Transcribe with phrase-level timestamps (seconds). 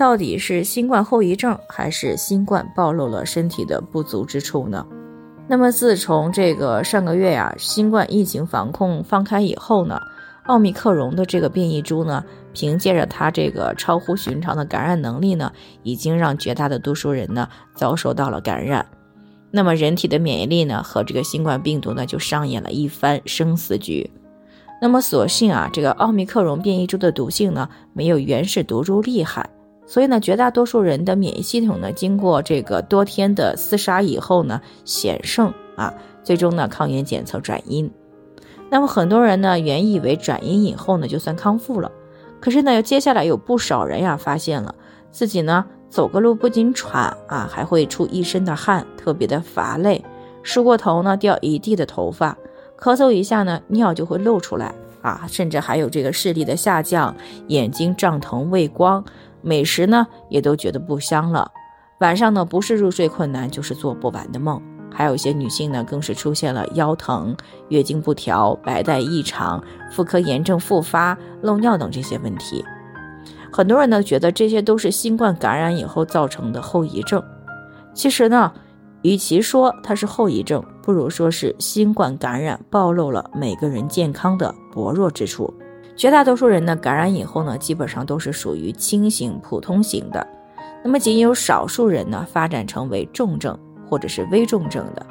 [0.00, 4.86] 到底是新冠后遗症，还是新冠暴露了身体的不足之处呢？
[5.46, 10.00] 那么自从这个上个月呀，新冠疫情防控放开以后呢，
[10.44, 12.24] 奥密克戎的这个变异株呢，
[12.54, 15.52] 凭借着它这个超乎寻常的感染能力呢，
[15.82, 18.86] 已经让绝大的多数人呢遭受到了感染。
[19.50, 24.10] 那么人体的免疫力呢，和这个新冠病毒呢，就上演了一番生死局。
[24.80, 29.46] 那么所幸啊，这个奥密克戎变异株的毒性呢，没有原始毒株厉害。
[29.90, 37.90] 所以呢，绝大多数人的免疫系统呢，经过这个多天的厮杀以后呢，险胜啊，最终呢，抗原检测转阴。
[38.70, 41.90] 那么很多人呢，原以为转阴以后呢，就算康复了。
[42.38, 44.72] 可是呢，接下来有不少人呀，发现了
[45.10, 50.04] 自己呢，走个路不仅喘啊，还会出一身的汗，特别的乏累，
[50.44, 52.38] 梳过头呢，掉一地的头发，
[52.78, 57.16] 咳嗽一下呢，尿就会漏出来啊，甚至还有这个视力的下降，
[57.48, 59.04] 眼睛胀疼、畏光。
[59.42, 61.50] 美食呢也都觉得不香了，
[62.00, 64.60] 晚上呢不是入睡困难，就是做不完的梦。
[64.92, 67.34] 还有一些女性呢，更是出现了腰疼、
[67.68, 72.64] 月经不调、白带异常、妇科炎症复发、漏尿等这些问题。
[73.52, 77.22] 很多人呢觉得这些都是新冠感染以后造成的后遗症。
[77.94, 78.52] 其实呢，
[79.02, 85.52] 与其说它是后遗症，不如说是新冠感染暴露了每个人健康的薄弱之处。
[86.00, 90.26] 绝大多数人呢，感染以后呢，基本上都是属于轻型、普通型的，
[90.82, 93.54] 那么仅有少数人呢，发展成为重症
[93.86, 95.06] 或者是危重症的。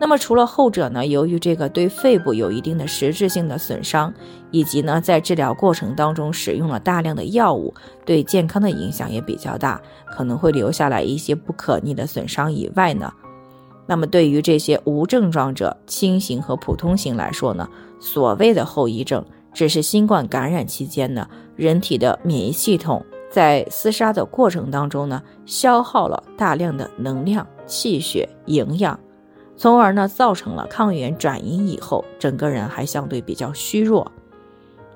[0.00, 4.10] 那么除了后者呢，由于这个对肺部有一定的实质性的损伤，
[4.50, 7.74] 以及呢在治疗过程当中使用了大量的药物，
[8.06, 13.12] 对健康的影响也比较大，可能会留下来一些不可逆的损伤以外呢，
[13.84, 17.68] 那么对于这些无症状者、轻型和普通型来说呢，
[18.00, 19.22] 所谓的后遗症。
[19.54, 21.26] 只是新冠感染期间呢，
[21.56, 28.98] 人体的免疫系统在厮杀的过程当中呢，消耗了大量的能量、气血、营养，
[29.56, 34.10] 从而呢造成了抗原转阴以后，整个人还相对比较虚弱，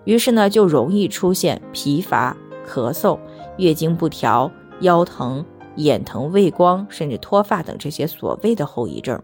[0.04, 2.36] 于是呢就容易出现疲乏、
[2.68, 3.18] 咳嗽、
[3.56, 5.44] 月经不调、腰疼、
[5.76, 9.20] 眼疼、畏光，甚至脱发等这些所谓的后遗症。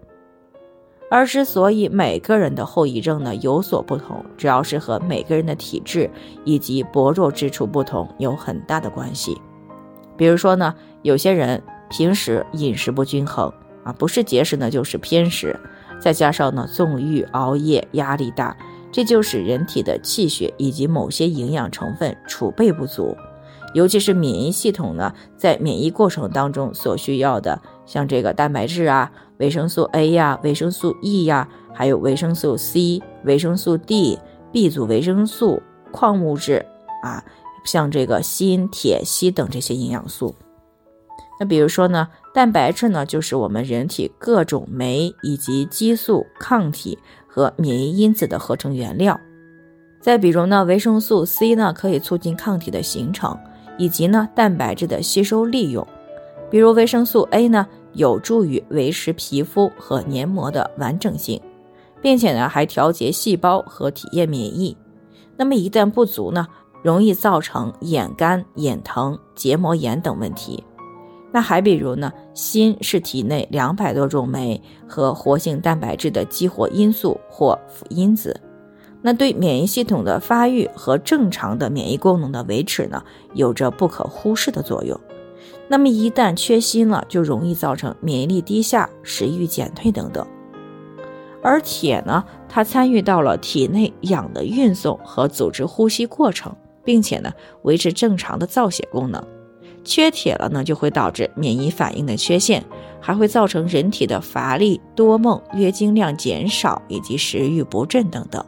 [1.10, 6.10] 而之所以每个人的后遗症呢有所不同，主要是和每个人的体质
[6.44, 9.36] 以及薄弱之处不同有很大的关系。
[10.16, 13.52] 比如说呢，有些人平时饮食不均衡
[13.84, 15.58] 啊，不是节食呢就是偏食，
[16.00, 18.56] 再加上呢纵欲、熬夜、压力大，
[18.90, 23.16] 这就使人体的气血以及某些营养成分储备不足，
[23.74, 29.10] 尤其是免疫系统呢在免疫过程当中所需要的，像这个蛋白质啊。
[29.38, 34.16] 维生素 A 呀，维生素 E 呀，还有维生素 C、维生素 D、
[34.52, 36.64] B 族维生素、矿物质
[37.02, 37.22] 啊，
[37.64, 40.32] 像这个锌、铁、硒等这些营养素。
[41.40, 46.96] 那比如说呢，蛋白质呢，就是我们人体各种酶以及激素、抗体
[47.26, 49.18] 和免疫因子的合成原料。
[50.00, 53.36] 再比如呢，维生素 C 呢，可以促进抗体的形成
[53.78, 55.84] 以及呢蛋白质的吸收利用。
[56.54, 57.66] 比如维生素 A 呢。
[57.94, 61.40] 有助于维持皮肤和黏膜的完整性，
[62.00, 64.76] 并且呢还调节细胞和体液免疫。
[65.36, 66.46] 那么一旦不足呢，
[66.82, 70.62] 容易造成眼干、眼疼、结膜炎等问题。
[71.32, 78.40] 那还比如呢，锌是体内两百多种酶和活性蛋白质的激活因素或辅因子，
[79.02, 83.00] 那对免疫系统的发育和正常的免疫功能的维持呢，
[83.34, 85.00] 有着不可忽视的作用。
[85.68, 90.26] 那么一旦缺锌了，就容易造成免疫力低下、食欲减退等等。
[91.42, 96.54] 而铁呢，它参与到了体内氧的运送和组织呼吸过程，
[96.84, 99.22] 并且呢维持正常的造血功能。
[99.84, 102.64] 缺铁了呢，就会导致免疫反应的缺陷，
[103.00, 108.42] 还会造成人体的乏力、多梦、月经量减少以及食欲不振等等。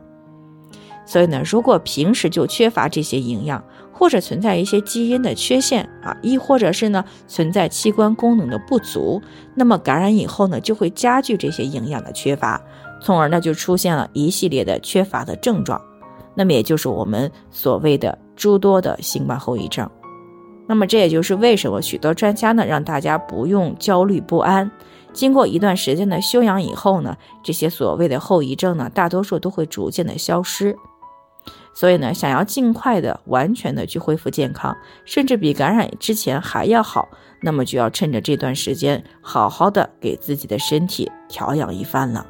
[1.06, 3.62] 所以呢，如果平时就缺乏这些营养，
[3.92, 9.22] 或者存在一些基因的缺陷啊，亦或者是呢存在器官功能的不足，
[9.54, 12.60] 那么感染以后呢，就会加剧这些营养的缺乏，
[13.00, 15.80] 从而呢就出现了一系列的缺乏的症状，
[16.34, 19.88] 那么也就是我们所谓的诸多的新冠后遗症。
[20.66, 24.68] 那么这也就是为什么许多专家呢让大家不用焦虑不安。
[25.12, 30.76] 经过一段时间的休养以后呢，这些所谓的后遗症呢，大多数都会逐渐的消失。
[31.76, 34.74] 所以呢，想要尽快的、完全的去恢复健康，
[35.04, 37.06] 甚至比感染之前还要好，
[37.42, 42.26] 那么就要趁着这段时间，好好的给自己的身体调养一番了。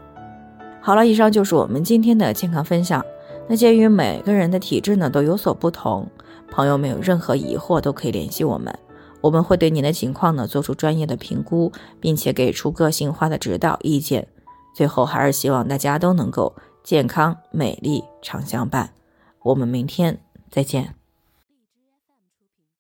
[0.81, 3.05] 好了，以上就是我们今天的健康分享。
[3.47, 6.11] 那鉴于每个人的体质呢都有所不同。
[6.51, 8.77] 朋友们有任何疑惑都可以联系我们，
[9.21, 11.71] 我们会对您的情况呢做出专业的评估，
[12.01, 14.27] 并且给出个性化的指导意见。
[14.75, 16.53] 最后还是希望大家都能够
[16.83, 18.91] 健康美丽常相伴。
[19.47, 20.19] 我们明天
[20.51, 20.97] 再见。